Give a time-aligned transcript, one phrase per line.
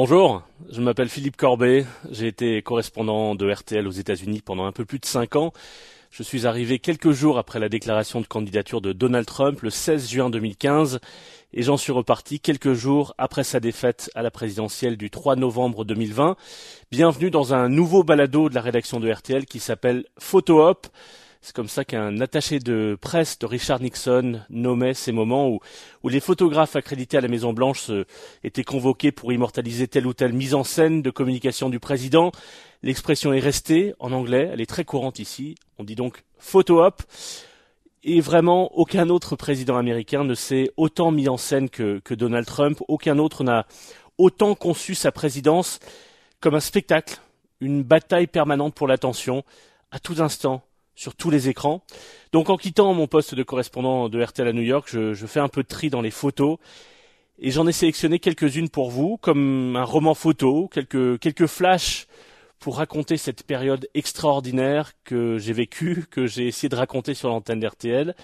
[0.00, 4.84] Bonjour, je m'appelle Philippe Corbet, j'ai été correspondant de RTL aux États-Unis pendant un peu
[4.84, 5.52] plus de cinq ans.
[6.12, 10.08] Je suis arrivé quelques jours après la déclaration de candidature de Donald Trump le 16
[10.08, 11.00] juin 2015
[11.52, 15.84] et j'en suis reparti quelques jours après sa défaite à la présidentielle du 3 novembre
[15.84, 16.36] 2020.
[16.92, 20.86] Bienvenue dans un nouveau balado de la rédaction de RTL qui s'appelle Photo Op.
[21.40, 25.60] C'est comme ça qu'un attaché de presse de Richard Nixon nommait ces moments où,
[26.08, 27.90] les photographes accrédités à la Maison Blanche
[28.42, 32.32] étaient convoqués pour immortaliser telle ou telle mise en scène de communication du président.
[32.82, 35.54] L'expression est restée en anglais, elle est très courante ici.
[35.78, 37.02] On dit donc photo op.
[38.04, 42.46] Et vraiment, aucun autre président américain ne s'est autant mis en scène que, que Donald
[42.46, 42.80] Trump.
[42.88, 43.66] Aucun autre n'a
[44.18, 45.78] autant conçu sa présidence
[46.40, 47.20] comme un spectacle,
[47.60, 49.44] une bataille permanente pour l'attention,
[49.90, 50.62] à tout instant,
[50.98, 51.84] sur tous les écrans.
[52.32, 55.38] Donc en quittant mon poste de correspondant de RTL à New York, je, je fais
[55.38, 56.58] un peu de tri dans les photos
[57.38, 62.08] et j'en ai sélectionné quelques-unes pour vous, comme un roman photo, quelques, quelques flashs
[62.58, 67.60] pour raconter cette période extraordinaire que j'ai vécue, que j'ai essayé de raconter sur l'antenne
[67.60, 68.16] d'RTL.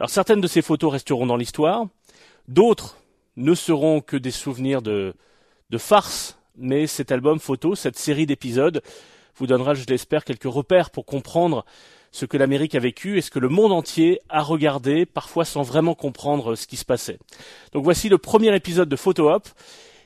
[0.00, 1.86] Alors certaines de ces photos resteront dans l'histoire,
[2.48, 2.98] d'autres
[3.36, 5.14] ne seront que des souvenirs de,
[5.70, 8.82] de farce, mais cet album photo, cette série d'épisodes,
[9.36, 11.64] vous donnera, je l'espère, quelques repères pour comprendre
[12.12, 15.62] ce que l'Amérique a vécu et ce que le monde entier a regardé, parfois sans
[15.62, 17.18] vraiment comprendre ce qui se passait.
[17.72, 19.48] Donc voici le premier épisode de Photo Op.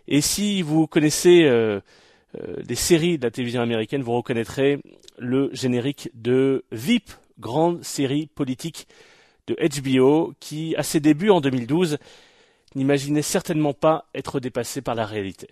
[0.07, 1.81] Et si vous connaissez euh,
[2.39, 4.81] euh, des séries de la télévision américaine, vous reconnaîtrez
[5.19, 8.87] le générique de VIP, grande série politique
[9.47, 11.99] de HBO, qui, à ses débuts en 2012,
[12.75, 15.49] n'imaginait certainement pas être dépassé par la réalité.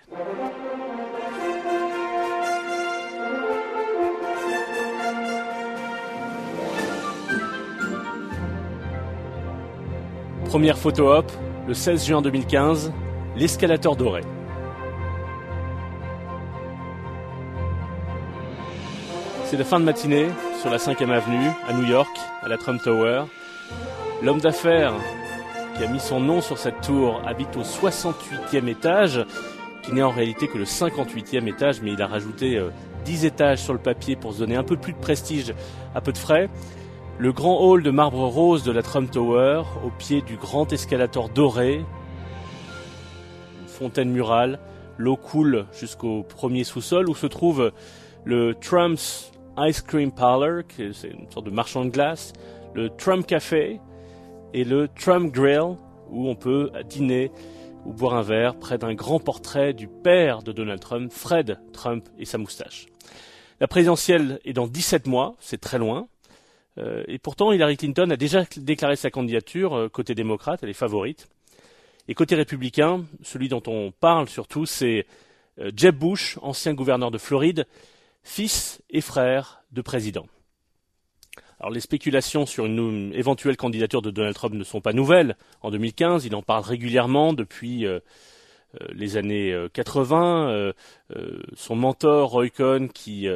[10.52, 11.32] Première photo op,
[11.66, 12.92] le 16 juin 2015,
[13.36, 14.20] l'escalateur doré.
[19.46, 20.28] C'est la fin de matinée
[20.60, 23.22] sur la 5e avenue à New York, à la Trump Tower.
[24.22, 24.92] L'homme d'affaires
[25.74, 29.24] qui a mis son nom sur cette tour habite au 68e étage,
[29.82, 32.68] qui n'est en réalité que le 58e étage, mais il a rajouté euh,
[33.06, 35.54] 10 étages sur le papier pour se donner un peu plus de prestige
[35.94, 36.50] à peu de frais.
[37.18, 41.28] Le grand hall de marbre rose de la Trump Tower, au pied du grand escalator
[41.28, 41.84] doré,
[43.60, 44.58] une fontaine murale,
[44.98, 47.70] l'eau coule jusqu'au premier sous-sol où se trouve
[48.24, 52.32] le Trump's Ice Cream Parlor, qui c'est une sorte de marchand de glace,
[52.74, 53.80] le Trump Café
[54.54, 55.76] et le Trump Grill,
[56.10, 57.30] où on peut dîner
[57.84, 62.08] ou boire un verre près d'un grand portrait du père de Donald Trump, Fred Trump
[62.18, 62.86] et sa moustache.
[63.60, 66.08] La présidentielle est dans 17 mois, c'est très loin.
[66.78, 70.74] Euh, et pourtant, Hillary Clinton a déjà déclaré sa candidature euh, côté démocrate, elle est
[70.74, 71.28] favorite.
[72.08, 75.06] Et côté républicain, celui dont on parle surtout, c'est
[75.60, 77.66] euh, Jeb Bush, ancien gouverneur de Floride,
[78.22, 80.26] fils et frère de président.
[81.60, 85.36] Alors les spéculations sur une éventuelle candidature de Donald Trump ne sont pas nouvelles.
[85.60, 87.86] En 2015, il en parle régulièrement depuis
[88.92, 90.72] les années 80.
[91.16, 93.28] Euh, son mentor Roy Cohn, qui,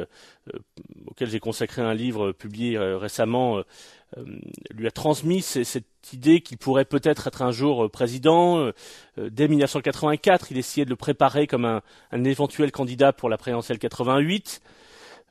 [1.17, 3.63] auquel j'ai consacré un livre publié récemment,
[4.69, 8.71] lui a transmis cette idée qu'il pourrait peut-être être un jour président.
[9.17, 14.61] dès 1984, il essayait de le préparer comme un, éventuel candidat pour la présidentielle 88.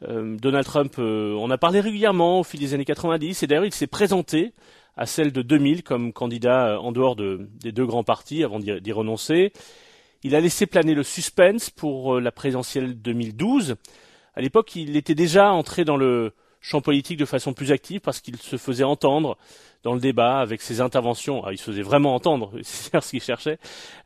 [0.03, 3.65] Euh, Donald Trump, euh, on a parlé régulièrement au fil des années 90, et d'ailleurs
[3.65, 4.53] il s'est présenté
[4.97, 8.93] à celle de 2000 comme candidat en dehors de, des deux grands partis avant d'y
[8.93, 9.53] renoncer.
[10.23, 13.77] Il a laissé planer le suspense pour la présidentielle 2012.
[14.37, 18.21] À l'époque, il était déjà entré dans le champ politique de façon plus active parce
[18.21, 19.39] qu'il se faisait entendre
[19.83, 21.43] dans le débat avec ses interventions.
[21.45, 23.59] Ah, il se faisait vraiment entendre, c'est ce qu'il cherchait.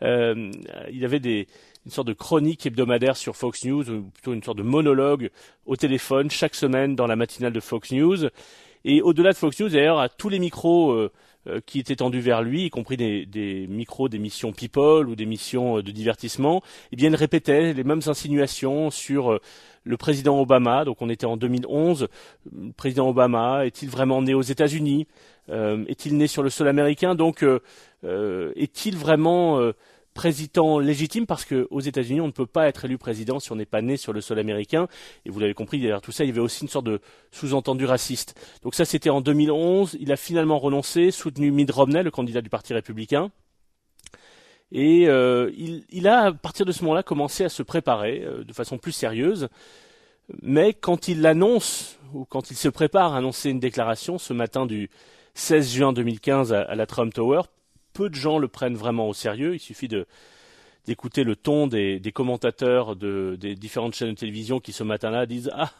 [0.02, 0.52] Euh,
[0.93, 1.49] il avait des,
[1.84, 5.31] une sorte de chronique hebdomadaire sur Fox News, ou plutôt une sorte de monologue
[5.66, 8.28] au téléphone chaque semaine dans la matinale de Fox News.
[8.84, 11.10] Et au-delà de Fox News, d'ailleurs, à tous les micros euh,
[11.46, 15.82] euh, qui étaient tendus vers lui, y compris des, des micros People ou d'émissions euh,
[15.82, 16.62] de divertissement,
[16.93, 19.38] eh bien, il répétait les mêmes insinuations sur
[19.85, 20.85] le président Obama.
[20.85, 22.09] Donc, on était en 2011.
[22.53, 25.06] Le président Obama est-il vraiment né aux États-Unis?
[25.49, 27.15] Est-il né sur le sol américain?
[27.15, 27.44] Donc,
[28.03, 29.61] est-il vraiment
[30.15, 31.27] président légitime?
[31.27, 33.97] Parce qu'aux États-Unis, on ne peut pas être élu président si on n'est pas né
[33.97, 34.87] sur le sol américain.
[35.25, 37.00] Et vous l'avez compris, derrière tout ça, il y avait aussi une sorte de
[37.31, 38.35] sous-entendu raciste.
[38.62, 39.97] Donc ça, c'était en 2011.
[40.00, 43.31] Il a finalement renoncé, soutenu Mitt Romney, le candidat du Parti républicain.
[44.72, 48.44] Et euh, il, il, a, à partir de ce moment-là, commencé à se préparer euh,
[48.44, 49.49] de façon plus sérieuse.
[50.43, 54.67] Mais quand il l'annonce, ou quand il se prépare à annoncer une déclaration ce matin
[54.67, 54.90] du
[55.34, 57.43] 16 juin 2015 à, à la Trump Tower,
[57.93, 59.55] peu de gens le prennent vraiment au sérieux.
[59.55, 60.06] Il suffit de
[60.87, 65.50] d'écouter le ton des, commentateurs de, des différentes chaînes de télévision qui ce matin-là disent
[65.55, 65.71] ah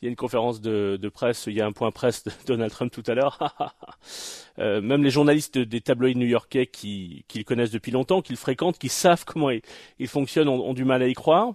[0.00, 2.70] il y a une conférence de, presse, il y a un point presse de Donald
[2.70, 3.74] Trump tout à l'heure.
[4.58, 8.78] euh, même les journalistes des tabloïds new-yorkais qui, qui connaissent depuis longtemps, qui le fréquentent,
[8.78, 11.54] qui savent comment il, fonctionne, ont, du mal à y croire.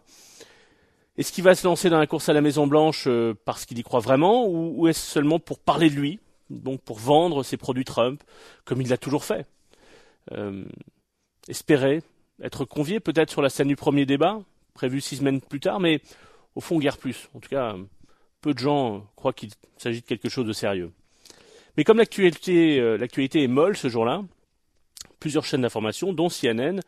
[1.18, 3.78] Est-ce qu'il va se lancer dans la course à la Maison Blanche euh, parce qu'il
[3.78, 6.20] y croit vraiment, ou, est-ce seulement pour parler de lui,
[6.50, 8.24] donc pour vendre ses produits Trump,
[8.66, 9.46] comme il l'a toujours fait?
[10.32, 10.64] Euh,
[11.48, 12.02] Espérer
[12.42, 14.40] être convié peut-être sur la scène du premier débat,
[14.74, 16.02] prévu six semaines plus tard, mais
[16.56, 17.30] au fond guère plus.
[17.34, 17.76] En tout cas,
[18.42, 20.92] peu de gens croient qu'il s'agit de quelque chose de sérieux.
[21.78, 24.24] Mais comme l'actualité, euh, est molle ce jour-là,
[25.20, 26.80] plusieurs chaînes d'information, dont CNN,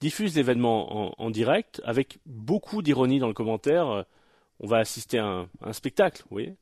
[0.00, 4.06] diffusent l'événement en, direct avec beaucoup d'ironie dans le commentaire.
[4.60, 6.54] On va assister à un, spectacle, vous voyez.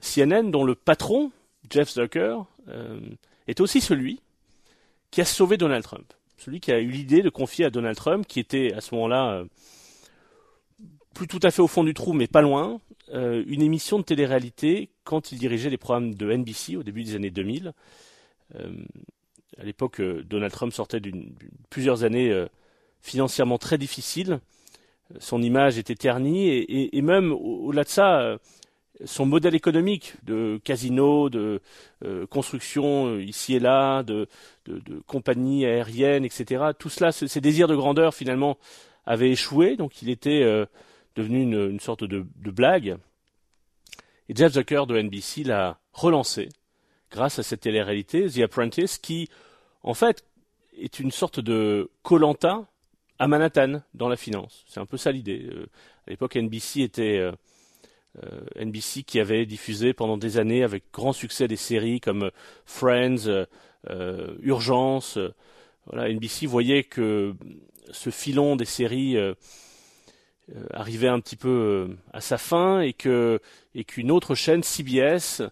[0.00, 1.30] CNN, dont le patron,
[1.70, 2.38] Jeff Zucker,
[2.68, 3.00] euh,
[3.46, 4.20] est aussi celui
[5.12, 6.12] qui a sauvé Donald Trump
[6.44, 9.32] celui qui a eu l'idée de confier à Donald Trump, qui était à ce moment-là
[9.32, 9.44] euh,
[11.14, 12.80] plus tout à fait au fond du trou, mais pas loin,
[13.14, 17.14] euh, une émission de télé-réalité quand il dirigeait les programmes de NBC au début des
[17.14, 17.72] années 2000.
[18.56, 18.72] Euh,
[19.58, 21.32] à l'époque, Donald Trump sortait d'une
[21.70, 22.44] plusieurs années
[23.00, 24.40] financièrement très difficiles.
[25.20, 28.36] Son image était ternie et même au-delà de ça,
[29.04, 31.60] son modèle économique de casino, de
[32.04, 34.28] euh, construction euh, ici et là, de,
[35.06, 36.64] compagnies aériennes, etc.
[36.78, 38.56] Tout cela, ses désirs de grandeur finalement
[39.04, 40.64] avaient échoué, donc il était euh,
[41.16, 42.96] devenu une, sorte de, blague.
[44.28, 46.48] Et Jeff Zucker de NBC l'a relancé
[47.10, 49.28] grâce à cette télé-réalité, The Apprentice, qui
[49.82, 50.24] en fait
[50.78, 52.66] est une sorte de Colanta
[53.18, 54.64] à Manhattan dans la finance.
[54.66, 55.48] C'est un peu ça l'idée.
[56.06, 57.30] à l'époque, NBC était
[58.56, 62.30] NBC qui avait diffusé pendant des années avec grand succès des séries comme
[62.64, 63.46] Friends,
[63.90, 65.18] euh, Urgence.
[65.86, 67.34] Voilà, NBC voyait que
[67.90, 69.34] ce filon des séries euh,
[70.70, 73.40] arrivait un petit peu à sa fin et que
[73.74, 75.42] et qu'une autre chaîne CBS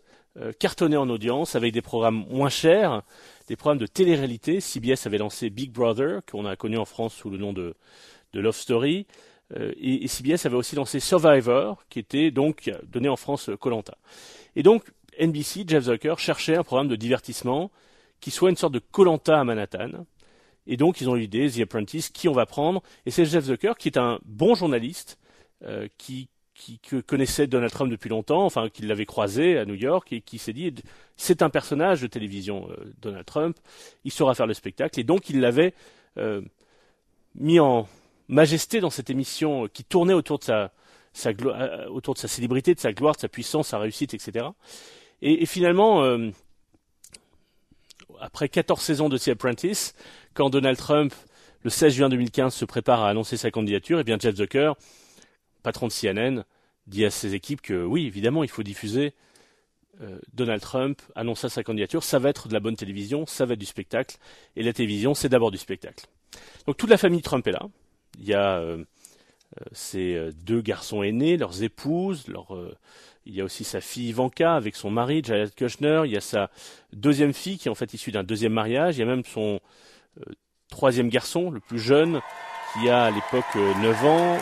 [0.58, 3.02] cartonnait en audience avec des programmes moins chers,
[3.48, 4.60] des programmes de télé-réalité.
[4.60, 7.74] CBS avait lancé Big Brother qu'on a connu en France sous le nom de
[8.32, 9.06] Love Story.
[9.56, 13.96] Euh, et, CBS avait aussi lancé Survivor, qui était donc donné en France euh, Colanta.
[14.56, 14.84] Et donc
[15.18, 17.70] NBC, Jeff Zucker, cherchait un programme de divertissement
[18.20, 20.06] qui soit une sorte de Colanta à Manhattan.
[20.66, 22.82] Et donc ils ont eu l'idée, The Apprentice, qui on va prendre.
[23.04, 25.18] Et c'est Jeff Zucker qui est un bon journaliste,
[25.64, 26.28] euh, qui,
[27.08, 30.52] connaissait Donald Trump depuis longtemps, enfin qui l'avait croisé à New York et qui s'est
[30.52, 30.72] dit
[31.16, 32.68] c'est un personnage de télévision,
[33.00, 33.56] Donald Trump,
[34.04, 35.00] il saura faire le spectacle.
[35.00, 35.74] Et donc il l'avait
[37.34, 37.88] mis en,
[38.32, 40.72] majesté dans cette émission qui tournait autour de sa,
[41.26, 44.46] euh, autour de sa célébrité, de sa gloire, de sa puissance, sa réussite, etc.
[45.20, 46.30] Et, finalement, euh,
[48.20, 49.94] après 14 saisons de The Apprentice,
[50.34, 51.14] quand Donald Trump,
[51.62, 54.72] le 16 juin 2015, se prépare à annoncer sa candidature, et eh bien Jeff Zucker,
[55.62, 56.44] patron de CNN,
[56.86, 59.14] dit à ses équipes que oui, évidemment, il faut diffuser.
[60.00, 63.52] Euh, Donald Trump annonça sa candidature, ça va être de la bonne télévision, ça va
[63.52, 64.16] être du spectacle,
[64.56, 66.06] et la télévision, c'est d'abord du spectacle.
[66.66, 67.68] Donc toute la famille Trump est là,
[68.18, 72.26] il y a euh, euh, ces euh, deux garçons aînés, leurs épouses,
[73.24, 76.02] il y a aussi sa fille Ivanka avec son mari, Jared Kushner.
[76.06, 76.50] Il y a sa
[76.92, 78.96] deuxième fille qui est en fait issue d'un deuxième mariage.
[78.96, 79.60] Il y a même son
[80.68, 82.20] troisième garçon, le plus jeune,
[82.72, 84.38] qui a à l'époque 9 ans,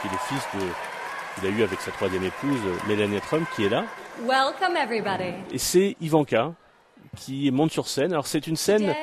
[0.00, 0.66] qui est le fils de
[1.36, 3.84] qu'il a eu avec sa troisième épouse, Melania Trump, qui est là.
[4.20, 5.34] Welcome everybody.
[5.52, 6.54] Et c'est Ivanka
[7.16, 8.12] qui monte sur scène.
[8.12, 8.94] Alors c'est une scène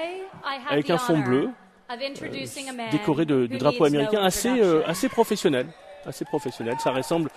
[0.70, 1.50] avec un fond bleu,
[1.96, 5.68] décoré de, du drapeau américain assez, euh, assez professionnel.
[6.06, 6.76] Assez professionnel.
[6.80, 7.30] Ça ressemble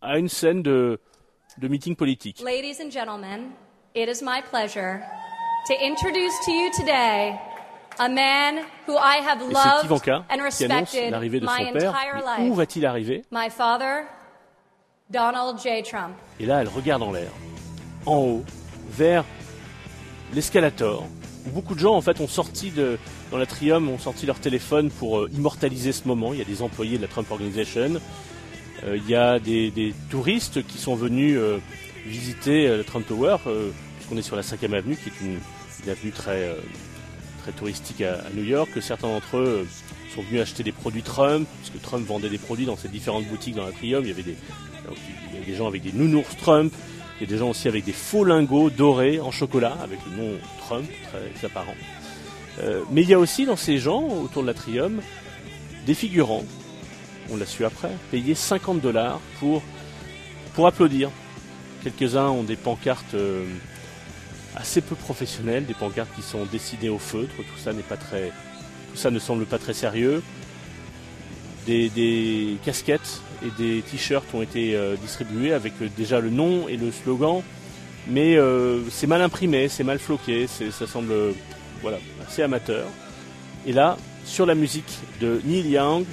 [0.00, 1.00] à une scène de,
[1.58, 2.40] de meeting politique.
[2.42, 3.50] Ladies and gentlemen,
[3.94, 5.00] it is my pleasure
[5.66, 7.38] to introduce to you today
[7.98, 12.40] a man who I have loved Ivanka and respected l'arrivée de son père.
[12.40, 13.22] Où va-t-il arriver?
[13.30, 14.06] My father,
[15.10, 15.82] Donald J.
[15.82, 16.14] Trump.
[16.40, 17.30] Et là, elle regarde en l'air,
[18.06, 18.44] en haut,
[18.90, 19.24] vers
[20.34, 21.06] l'escalator,
[21.50, 22.98] beaucoup de gens en fait ont sorti de,
[23.30, 26.32] dans l'atrium ont sorti leur téléphone pour euh, immortaliser ce moment.
[26.32, 28.00] Il y a des employés de la Trump Organization.
[28.84, 31.58] Euh, il y a des, touristes qui sont venus euh,
[32.06, 33.36] visiter la Trump Tower,
[33.96, 35.38] puisqu'on est sur la 5e avenue, qui est une,
[35.90, 36.56] avenue très,
[37.42, 38.70] très touristique à, New York.
[38.80, 39.66] Certains d'entre eux
[40.12, 43.54] sont venus acheter des produits Trump, puisque Trump vendait des produits dans ses différentes boutiques
[43.54, 44.04] dans l'atrium.
[44.04, 46.72] Il il y avait des gens avec des nounours Trump.
[47.22, 50.16] Il y a des gens aussi avec des faux lingots dorés en chocolat, avec le
[50.16, 51.76] nom Trump, très apparent.
[52.58, 55.00] Euh, mais il y a aussi dans ces gens, autour de l'atrium,
[55.86, 56.42] des figurants,
[57.30, 59.62] on l'a su après, payés 50 dollars pour,
[60.54, 61.12] pour applaudir.
[61.84, 63.44] Quelques-uns ont des pancartes euh,
[64.56, 68.32] assez peu professionnelles, des pancartes qui sont dessinées au feutre, tout ça n'est pas très
[68.90, 70.24] tout ça ne semble pas très sérieux.
[71.66, 76.68] Des, des casquettes et des t-shirts ont été euh, distribués avec euh, déjà le nom
[76.68, 77.42] et le slogan,
[78.08, 81.12] mais euh, c'est mal imprimé, c'est mal floqué, ça semble
[81.80, 82.86] voilà, assez amateur.
[83.66, 86.04] Et là, sur la musique de Neil Young,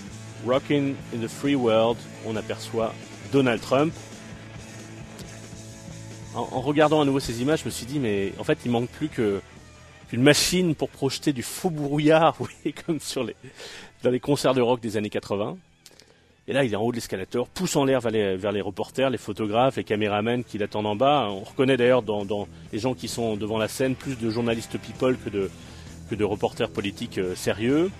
[0.45, 2.93] Rockin' in the Free World, on aperçoit
[3.31, 3.93] Donald Trump.
[6.35, 8.89] En, regardant à nouveau ces images, je me suis dit, mais en fait, il manque
[8.89, 13.35] plus qu'une machine pour projeter du faux brouillard, voyez, comme sur les,
[14.03, 15.57] dans les concerts de rock des années 80.
[16.49, 19.19] Et là, il est en haut de l'escalator, pousse en l'air vers les, reporters, les
[19.19, 21.27] photographes, les caméramens qui l'attendent en bas.
[21.29, 25.15] On reconnaît d'ailleurs dans, les gens qui sont devant la scène plus de journalistes people
[25.23, 25.51] que de,
[26.09, 27.91] que de reporters politiques euh, sérieux.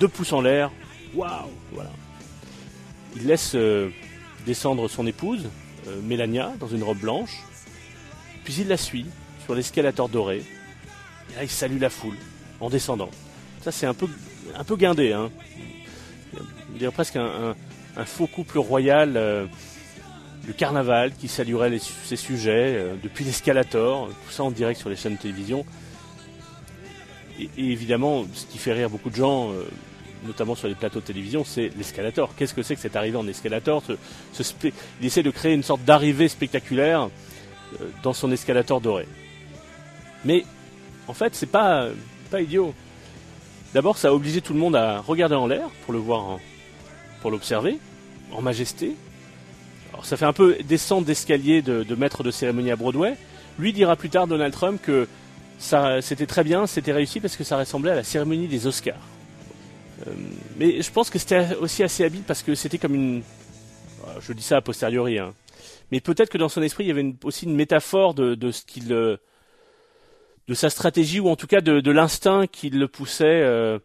[0.00, 0.72] Deux pouces en l'air,
[1.14, 1.90] waouh, voilà.
[3.16, 3.90] Il laisse euh,
[4.46, 5.46] descendre son épouse,
[5.88, 7.42] euh, Mélania, dans une robe blanche.
[8.44, 9.04] Puis il la suit
[9.44, 10.38] sur l'escalator doré.
[10.38, 12.16] Et là, il salue la foule
[12.60, 13.10] en descendant.
[13.60, 14.08] Ça, c'est un peu,
[14.54, 15.30] un peu guindé, hein.
[16.34, 17.54] On dirait presque un,
[18.04, 19.46] faux couple royal euh,
[20.44, 24.96] du carnaval qui saluerait ses sujets euh, depuis l'escalator, tout ça en direct sur les
[24.96, 25.64] chaînes de télévision.
[27.40, 29.64] Et, évidemment, ce qui fait rire beaucoup de gens, euh,
[30.26, 32.34] notamment sur les plateaux de télévision, c'est l'escalator.
[32.36, 33.82] Qu'est-ce que c'est que cette arrivée en escalator?
[34.60, 34.72] Il
[35.06, 37.08] essaie de créer une sorte d'arrivée spectaculaire
[38.02, 39.06] dans son escalator doré.
[40.24, 40.44] Mais
[41.08, 41.88] en fait, c'est pas,
[42.30, 42.74] pas idiot.
[43.76, 46.38] D'abord, ça a obligé tout le monde à regarder en l'air pour le voir,
[47.20, 47.76] pour l'observer,
[48.32, 48.94] en majesté.
[49.92, 53.18] Alors, ça fait un peu descente d'escalier de, maître de cérémonie à Broadway.
[53.58, 55.06] Lui dira plus tard, Donald Trump, que
[55.58, 58.94] ça, c'était très bien, c'était réussi parce que ça ressemblait à la cérémonie des Oscars.
[60.06, 60.10] Euh,
[60.56, 63.18] mais je pense que c'était aussi assez habile parce que c'était comme une.
[64.06, 65.34] euh, Je dis ça a posteriori, hein.
[65.92, 68.64] Mais peut-être que dans son esprit, il y avait aussi une métaphore de, de ce
[68.64, 69.18] qu'il.
[70.48, 73.78] De sa stratégie ou en tout cas de, l'instinct qui le poussait euh,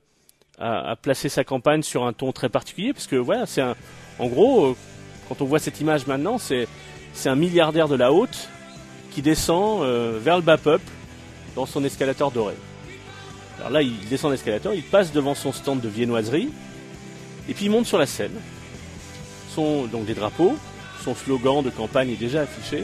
[0.59, 3.75] à, à placer sa campagne sur un ton très particulier parce que voilà c'est un
[4.19, 4.75] en gros euh,
[5.27, 6.67] quand on voit cette image maintenant c'est
[7.13, 8.49] c'est un milliardaire de la haute
[9.11, 10.89] qui descend euh, vers le bas peuple
[11.55, 12.53] dans son escalator doré.
[13.57, 16.49] Alors là il descend l'escalator il passe devant son stand de viennoiserie
[17.49, 18.39] et puis il monte sur la scène.
[19.49, 20.55] Son donc des drapeaux
[21.03, 22.83] son slogan de campagne est déjà affiché.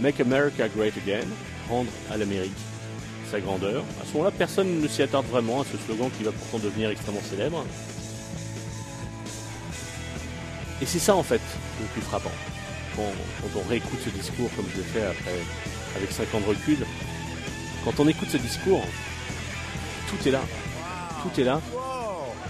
[0.00, 1.26] Make America Great Again
[1.68, 2.52] rendre à l'Amérique
[3.30, 3.82] sa grandeur.
[4.00, 6.90] À ce moment-là, personne ne s'y attarde vraiment à ce slogan qui va pourtant devenir
[6.90, 7.64] extrêmement célèbre.
[10.80, 11.40] Et c'est ça en fait
[11.80, 12.32] le plus frappant.
[12.96, 13.02] Quand,
[13.42, 15.34] quand on réécoute ce discours comme je l'ai fait après,
[15.96, 16.78] avec 5 ans de recul,
[17.84, 18.84] quand on écoute ce discours,
[20.08, 20.42] tout est là.
[21.22, 21.60] Tout est là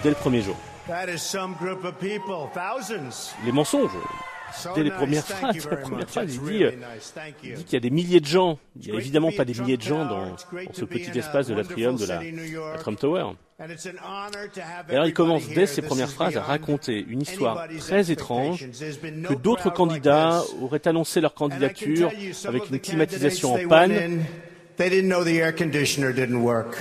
[0.03, 0.57] dès le premier jour.
[0.87, 3.35] that is some group of people, thousands.
[3.45, 3.91] Les mensonges.
[4.75, 6.73] Dès les premières phrases, la première phrase, il dit, euh,
[7.43, 8.59] Il dit qu'il y a des milliers de gens.
[8.77, 10.37] Il n'y a évidemment pas des milliers de gens dans,
[10.73, 13.33] ce petit espace de l'atrium de la, la Trump Tower.
[14.89, 18.67] Et alors il commence dès ses premières phrases à raconter une histoire très étrange
[19.29, 22.11] que d'autres candidats auraient annoncé leur candidature
[22.45, 23.93] avec une climatisation en panne.
[23.93, 24.19] in,
[24.77, 26.77] They didn't know the air conditioner didn't work.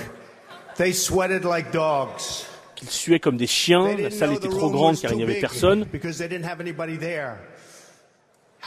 [0.75, 2.45] They sweated like dogs.
[2.77, 3.97] qu'ils suaient comme des chiens.
[3.97, 5.87] La salle était trop grande car il n'y avait personne.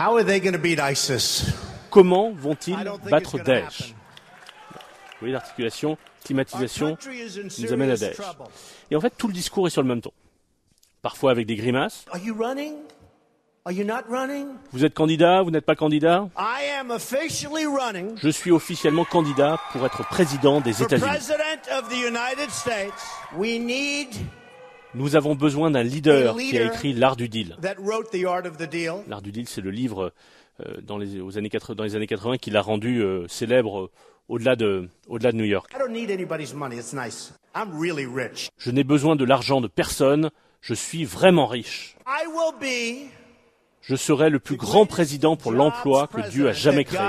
[0.00, 1.52] How are they going to beat ISIS?
[1.90, 2.74] Comment vont-ils
[3.10, 3.92] battre Daesh?
[3.92, 6.96] Vous voyez l'articulation, climatisation.
[7.58, 8.16] nous amène à Daesh.
[8.90, 10.12] Et en fait, tout le discours est sur le même ton.
[11.02, 12.06] Parfois avec des grimaces.
[12.10, 12.76] Are you running?
[13.66, 14.46] Are you not running?
[14.72, 16.30] Vous êtes candidat, vous n'êtes pas candidat?
[16.34, 21.04] I am officially running Je suis officiellement candidat pour être président des États-Unis.
[24.94, 27.56] Nous avons besoin d'un leader qui a écrit L'Art du Deal.
[27.62, 30.12] L'Art du Deal, c'est le livre
[30.60, 33.82] euh, dans, les, aux années 80, dans les années 80 qui l'a rendu euh, célèbre
[33.82, 33.90] euh,
[34.28, 35.70] au-delà de, au-delà de New York.
[35.74, 36.76] I don't need anybody's money.
[36.76, 37.32] It's nice.
[37.54, 38.50] I'm really rich.
[38.58, 40.30] Je n'ai besoin de l'argent de personne,
[40.60, 41.96] je suis vraiment riche.
[42.06, 43.10] I will be
[43.82, 47.00] Je serai le plus grand président pour l'emploi que Dieu a jamais créé.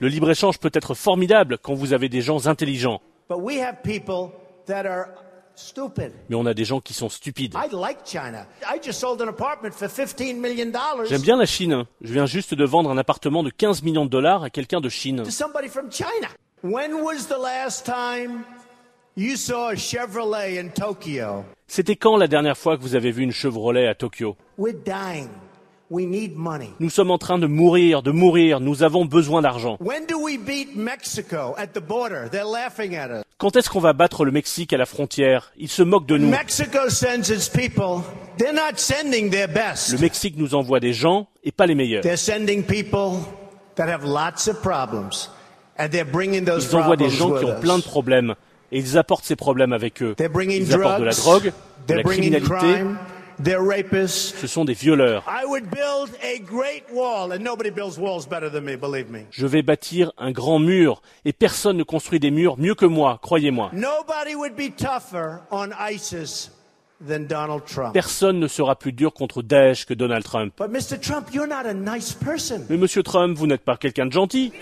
[0.00, 4.30] Le libre-échange peut être formidable quand vous avez des gens intelligents, But we have people
[4.66, 5.06] that are
[5.54, 6.12] stupid.
[6.28, 7.54] mais on a des gens qui sont stupides.
[7.54, 8.46] I like China.
[8.62, 10.72] I just sold an apartment for $15 million
[11.08, 11.84] J'aime bien la Chine.
[12.00, 14.88] Je viens juste de vendre un appartement de 15 millions de dollars à quelqu'un de
[14.88, 15.22] Chine.
[15.24, 16.28] to somebody from China.
[16.62, 18.44] When was the last time
[19.16, 21.44] you saw a Chevrolet in Tokyo?
[21.66, 24.36] C'était quand la dernière fois que vous avez vu une Chevrolet à Tokyo?
[25.90, 26.06] We're dying.
[26.06, 26.70] We need money.
[26.80, 29.76] Nous sommes en train de mourir, de mourir, nous avons besoin d'argent.
[29.80, 32.28] When do we beat Mexico at the border?
[32.30, 33.24] They're laughing at us.
[33.38, 35.52] Quand est-ce qu'on va battre le Mexique à la frontière?
[35.56, 36.28] Ils se moquent de nous.
[36.28, 38.02] Mexico sends its people.
[38.36, 40.00] They're not sending their Le best.
[40.00, 42.02] Mexique nous envoie des gens et pas les meilleurs.
[42.02, 43.20] They're sending people
[43.76, 45.30] that have lots of problems.
[45.78, 48.34] And they're bringing those Ils envoient des gens qui ont plein de problèmes
[48.72, 50.14] et ils apportent ces problèmes avec eux.
[50.18, 51.52] Ils apportent de la drogue,
[51.86, 52.84] de la criminalité.
[53.38, 53.44] Crime.
[53.44, 54.34] They're rapists.
[54.40, 55.24] Ce sont des violeurs.
[55.26, 59.20] I would build a great wall, and nobody builds walls better than me, believe me.
[59.30, 63.18] Je vais bâtir un grand mur et personne ne construit des murs mieux que moi,
[63.22, 63.70] croyez-moi.
[63.72, 66.50] Nobody would be tougher on ISIS
[67.00, 67.94] than Donald Trump.
[67.94, 70.54] Personne ne sera plus dur contre Daesh que Donald Trump.
[70.58, 70.98] But Mr.
[71.00, 72.66] Trump, you're not a nice person.
[72.68, 74.52] Mais monsieur Trump, vous n'êtes pas quelqu'un de gentil.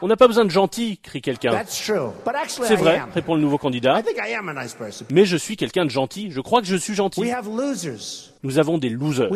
[0.00, 1.62] On n'a pas besoin de gentil, crie quelqu'un.
[1.66, 4.02] C'est vrai, répond le nouveau candidat.
[5.10, 6.30] Mais je suis quelqu'un de gentil.
[6.30, 7.22] Je crois que je suis gentil.
[8.42, 9.30] Nous avons des losers.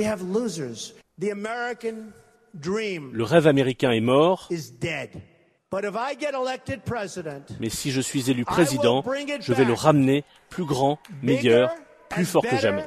[2.54, 5.10] Le rêve américain est mort, is dead.
[5.70, 9.02] But if I get elected president, mais si je suis élu président,
[9.40, 11.70] je vais le ramener plus grand, meilleur,
[12.10, 12.84] plus fort que jamais.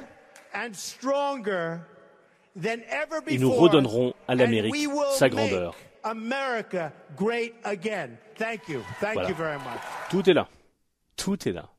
[3.27, 5.75] Et nous redonnerons à l'Amérique sa grandeur.
[6.05, 8.17] America great again.
[8.37, 8.81] Thank you.
[8.99, 9.29] Thank Voilà.
[9.29, 9.81] you very much.
[10.09, 10.47] Tout est là.
[11.15, 11.69] Tout est là.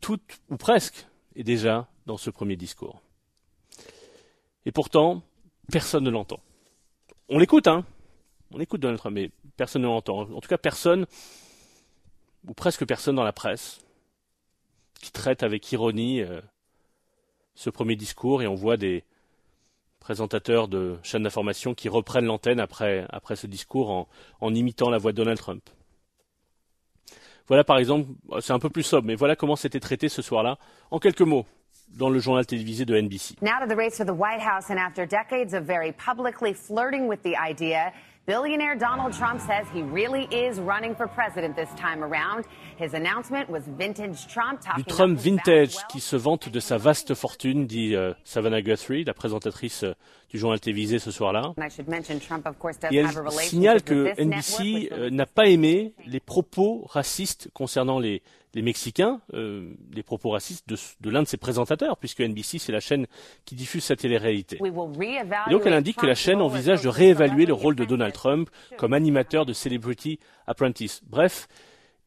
[0.00, 0.20] Tout,
[0.50, 3.00] ou presque, est déjà dans ce premier discours.
[4.66, 5.22] Et pourtant,
[5.72, 6.40] personne ne l'entend.
[7.28, 7.84] On l'écoute, hein
[8.52, 10.20] On écoute Donald Trump, mais personne ne l'entend.
[10.20, 11.06] En tout cas, personne,
[12.46, 13.80] ou presque personne dans la presse,
[15.00, 16.42] qui traite avec ironie euh,
[17.54, 19.04] ce premier discours, et on voit des
[20.00, 24.08] présentateurs de chaînes d'information qui reprennent l'antenne après, après ce discours
[24.40, 25.62] en, imitant la voix de Donald Trump.
[27.46, 28.08] Voilà par exemple,
[28.40, 30.56] c'est un peu plus sobre, mais voilà comment c'était traité ce soir-là,
[30.90, 31.46] en quelques mots,
[31.88, 33.36] dans le journal télévisé de NBC.
[38.30, 42.44] Billionaire Donald Trump says he really is running for president this time around.
[42.78, 47.14] His announcement was vintage Trump talking Du Trump vintage qui se vante de sa vaste
[47.14, 49.94] fortune, dit euh, Savannah Guthrie, la présentatrice euh,
[50.30, 51.52] du journal télévisé ce soir-là.
[52.90, 57.50] Et have a elle signale relationship que NBC euh, n'a pas aimé les propos racistes
[57.52, 58.22] concernant les,
[58.54, 62.72] les Mexicains, euh, les propos racistes de, de l'un de ses présentateurs, puisque NBC c'est
[62.72, 63.06] la chaîne
[63.44, 64.58] qui diffuse sa télé-réalité.
[64.64, 68.10] Et donc elle indique que la chaîne envisage de réévaluer le rôle de Donald.
[68.12, 71.00] Trump comme animateur de Celebrity Apprentice.
[71.06, 71.48] Bref,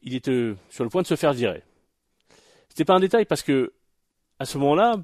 [0.01, 1.63] il est euh, sur le point de se faire virer.
[2.69, 3.73] C'était pas un détail parce que
[4.39, 4.95] à ce moment-là,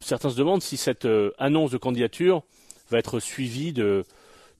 [0.00, 2.42] certains se demandent si cette euh, annonce de candidature
[2.90, 3.72] va être suivie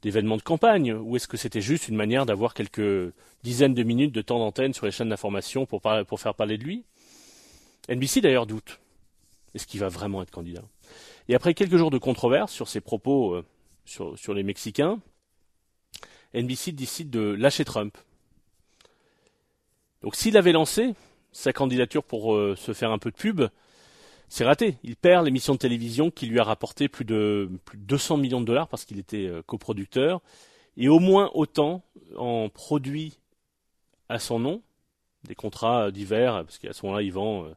[0.03, 4.12] d'événements de campagne ou est-ce que c'était juste une manière d'avoir quelques dizaines de minutes
[4.12, 6.85] de temps d'antenne sur les chaînes d'information pour, faire parler de lui?
[7.88, 8.79] NBC d'ailleurs doute.
[9.55, 10.62] Est-ce qu'il va vraiment être candidat?
[11.29, 13.44] Et après quelques jours de controverse sur ses propos euh,
[13.85, 15.00] sur, sur les Mexicains,
[16.35, 17.96] NBC décide de lâcher Trump.
[20.03, 20.94] Donc s'il avait lancé
[21.33, 23.42] sa candidature pour euh, se faire un peu de pub,
[24.31, 24.79] c'est raté.
[24.83, 28.40] Il perd l'émission de télévision qui lui a rapporté plus de, plus de 200 millions
[28.40, 30.23] de dollars parce qu'il était euh, coproducteur,
[30.79, 31.83] et au moins autant
[32.16, 33.19] en produits
[34.09, 34.62] à son nom,
[35.25, 37.51] des contrats euh, divers, parce qu'à ce moment-là, il vend euh,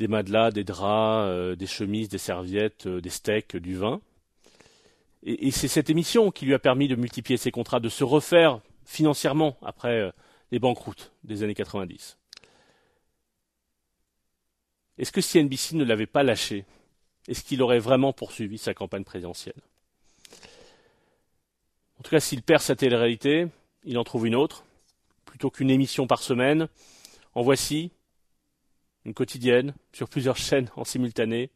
[0.00, 4.00] des matelas, des draps, euh, des chemises, des serviettes, euh, des steaks, euh, du vin.
[5.22, 8.60] Et, c'est cette émission qui lui a permis de multiplier ses contrats, de se refaire
[8.86, 10.10] financièrement après euh,
[10.50, 12.16] les banqueroutes des années 90.
[15.00, 16.66] Est-ce que si ne l'avait pas lâché,
[17.26, 19.62] est-ce qu'il aurait vraiment poursuivi sa campagne présidentielle?
[21.98, 23.46] En tout cas, s'il perd sa télé-réalité,
[23.84, 24.66] il en trouve une autre.
[25.24, 26.68] Plutôt qu'une émission par semaine,
[27.34, 27.92] en voici
[29.06, 31.48] une quotidienne sur plusieurs chaînes en simultané,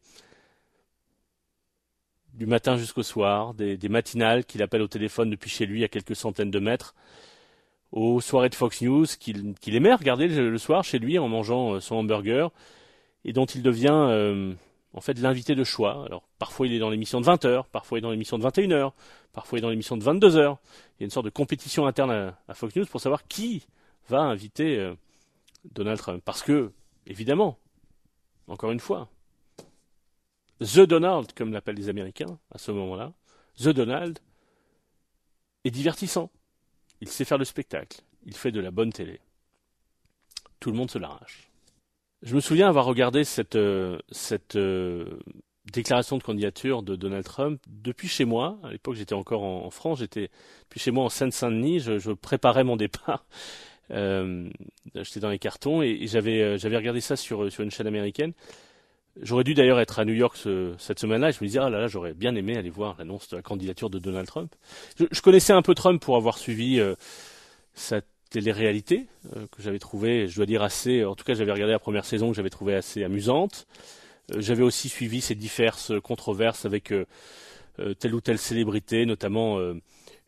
[2.33, 6.15] du matin jusqu'au soir, des, matinales qu'il appelle au téléphone depuis chez lui à quelques
[6.15, 6.95] centaines de mètres,
[7.91, 11.75] aux soirées de Fox News qu'il aimait regarder le, le soir chez lui en mangeant
[11.75, 12.51] euh, son hamburger
[13.25, 14.53] et dont il devient euh,
[14.93, 16.05] en fait l'invité de choix.
[16.05, 18.93] Alors parfois il est dans l'émission de 20h, parfois il est dans l'émission de 21h,
[19.33, 20.57] parfois il est dans l'émission de 22h.
[20.97, 23.65] Il y a une sorte de compétition interne à, Fox News pour savoir qui
[24.07, 24.93] va inviter euh,
[25.73, 26.21] Donald Trump.
[26.23, 26.71] Parce que,
[27.07, 27.57] évidemment,
[28.47, 29.09] encore une fois,
[30.61, 33.11] The Donald, comme l'appellent les Américains à ce moment-là,
[33.57, 34.19] The Donald
[35.63, 36.29] est divertissant.
[37.01, 38.01] Il sait faire le spectacle.
[38.25, 39.19] Il fait de la bonne télé.
[40.59, 41.49] Tout le monde se l'arrache.
[42.25, 45.19] Je me souviens avoir regardé cette, euh, cette euh,
[45.71, 48.57] déclaration de candidature de Donald Trump depuis chez moi.
[48.63, 49.99] À l'époque, j'étais encore en, France.
[49.99, 50.31] J'étais
[50.63, 51.81] depuis chez moi en Seine-Saint-Denis.
[51.81, 53.25] Je, je préparais mon départ.
[53.91, 54.49] Euh,
[54.95, 57.85] j'étais dans les cartons et, et j'avais euh, j'avais regardé ça sur sur une chaîne
[57.85, 58.33] américaine.
[59.21, 61.29] J'aurais dû d'ailleurs être à New York ce- cette semaine-là.
[61.29, 63.43] Et je me disais, ah là là, j'aurais bien aimé aller voir l'annonce de la
[63.43, 64.55] candidature de Donald Trump.
[64.99, 66.95] Je, je connaissais un peu Trump pour avoir suivi euh,
[67.75, 68.01] sa
[68.35, 71.05] télé-réalité euh, que j'avais trouvé, je dois dire assez.
[71.05, 73.65] En tout cas, j'avais regardé la première saison que j'avais trouvé assez amusante.
[74.33, 77.05] Euh, j'avais aussi suivi ces diverses controverses avec euh,
[77.79, 79.73] euh, telle ou telle célébrité, notamment euh,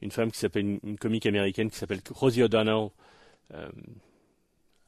[0.01, 2.91] une femme qui s'appelle une, comique américaine qui s'appelle Rosie O'Donnell,
[3.53, 3.67] euh,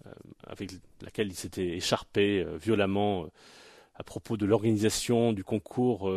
[0.05, 0.11] euh,
[0.47, 3.27] avec laquelle il s'était écharpé violemment
[3.95, 6.09] à propos de l'organisation du concours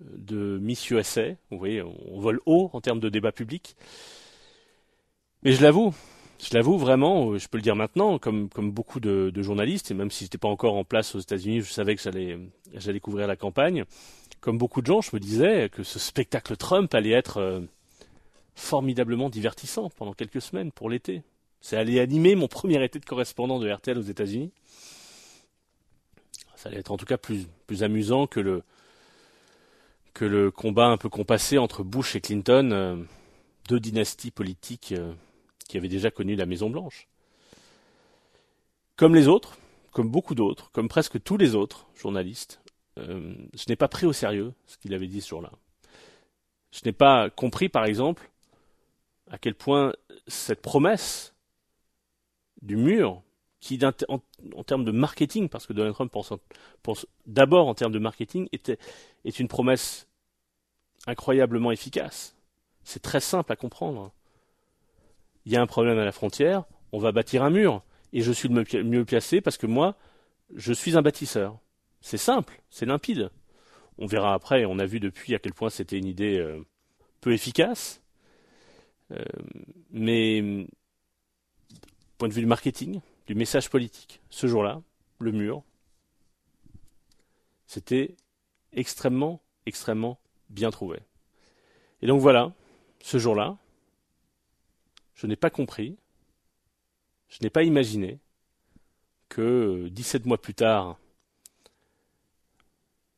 [0.00, 1.30] de Miss USA.
[1.50, 3.76] Vous voyez, on vole haut en termes de débat public.
[5.42, 5.92] Mais je l'avoue,
[6.40, 10.10] je l'avoue vraiment, je peux le dire maintenant, comme, comme beaucoup de, journalistes, et même
[10.10, 13.36] si je n'étais pas encore en place aux États-Unis, je savais que j'allais, couvrir la
[13.36, 13.84] campagne.
[14.40, 17.60] Comme beaucoup de gens, je me disais que ce spectacle Trump allait être euh,
[18.54, 21.22] formidablement divertissant pendant quelques semaines pour l'été.
[21.60, 24.50] C'est allait animer mon premier été de correspondant de RTL aux États-Unis.
[26.56, 28.62] Ça allait être en tout cas plus, plus amusant que le,
[30.14, 32.96] que le combat un peu compassé entre Bush et Clinton, euh,
[33.68, 35.12] deux dynasties politiques euh,
[35.64, 37.08] qui avaient déjà connu la Maison Blanche.
[38.96, 39.56] Comme les autres,
[39.90, 42.62] comme beaucoup d'autres, comme presque tous les autres journalistes,
[42.98, 45.52] euh, je n'ai pas pris au sérieux ce qu'il avait dit ce jour-là.
[46.72, 48.30] Je n'ai pas compris, par exemple,
[49.30, 49.92] à quel point
[50.26, 51.34] cette promesse
[52.60, 53.22] du mur,
[53.60, 56.32] qui en, termes de marketing, parce que Donald Trump pense,
[56.82, 58.78] pense d'abord en termes de marketing, était,
[59.24, 60.08] est une promesse
[61.06, 62.34] incroyablement efficace.
[62.82, 64.12] C'est très simple à comprendre.
[65.44, 67.82] Il y a un problème à la frontière, on va bâtir un mur.
[68.12, 69.96] Et je suis le mieux placé parce que moi,
[70.54, 71.58] je suis un bâtisseur.
[72.00, 73.30] C'est simple, c'est limpide.
[73.98, 76.64] On verra après, on a vu depuis à quel point c'était une idée euh,
[77.20, 78.02] peu efficace.
[79.12, 79.24] Euh,
[79.90, 80.66] mais
[82.18, 84.82] point de vue du marketing, du message politique, ce jour-là,
[85.18, 85.62] le mur,
[87.66, 88.16] c'était
[88.72, 90.18] extrêmement, extrêmement
[90.50, 91.00] bien trouvé.
[92.00, 92.52] Et donc voilà,
[93.00, 93.56] ce jour-là,
[95.22, 95.96] je n'ai pas compris,
[97.28, 98.18] je n'ai pas imaginé
[99.28, 100.98] que 17 mois plus tard,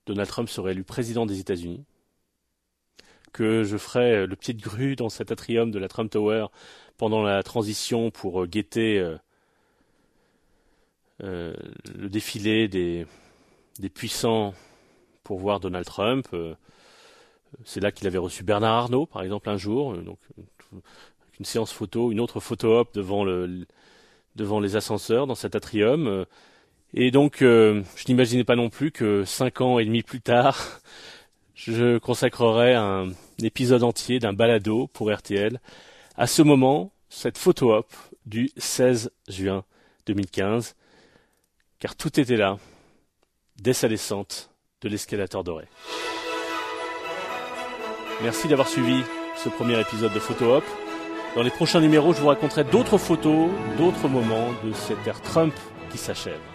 [0.04, 1.82] Donald Trump serait élu président des États-Unis,
[3.32, 6.48] que je ferais le pied de grue dans cet atrium de la Trump Tower
[6.98, 9.16] pendant la transition pour euh, guetter euh,
[11.22, 11.54] euh,
[11.94, 13.06] le défilé des,
[13.94, 14.52] puissants
[15.22, 16.28] pour voir Donald Trump.
[17.64, 19.96] c'est là qu'il avait reçu Bernard Arnault, par exemple, un jour.
[21.38, 23.66] Une séance photo, une autre photo op devant, le,
[24.36, 26.26] devant les ascenseurs dans cet atrium.
[26.94, 30.80] Et donc, euh, je n'imaginais pas non plus que cinq ans et demi plus tard,
[31.54, 33.08] je consacrerais un
[33.42, 35.60] épisode entier d'un balado pour RTL
[36.16, 37.92] à ce moment, cette photo op
[38.24, 39.64] du 16 juin
[40.06, 40.76] 2015,
[41.80, 42.58] car tout était là,
[43.56, 45.66] dès sa descente de l'escalator doré.
[48.22, 49.02] Merci d'avoir suivi
[49.36, 50.64] ce premier épisode de Photo Op.
[51.34, 55.52] Dans les prochains numéros, je vous raconterai d'autres photos, d'autres moments de cette ère Trump
[55.90, 56.53] qui s'achève.